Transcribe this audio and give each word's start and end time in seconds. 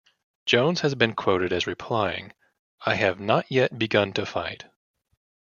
Jones 0.47 0.81
has 0.81 0.95
been 0.95 1.13
quoted 1.13 1.53
as 1.53 1.67
replying, 1.67 2.33
"I 2.87 2.95
have 2.95 3.19
not 3.19 3.45
yet 3.51 3.77
begun 3.77 4.13
to 4.13 4.25
fight". 4.25 4.65